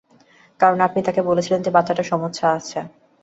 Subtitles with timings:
[0.59, 2.79] কারণ আপনি তাকে বলেছিলেন যে বাচ্চাটার সমস্যা আছে।